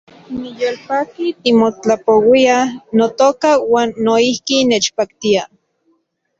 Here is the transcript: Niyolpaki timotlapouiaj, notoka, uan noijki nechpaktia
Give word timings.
Niyolpaki 0.39 1.27
timotlapouiaj, 1.41 2.67
notoka, 2.97 3.49
uan 3.71 3.89
noijki 4.09 4.57
nechpaktia 4.73 5.41